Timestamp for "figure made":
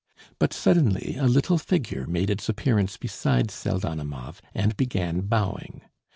1.59-2.31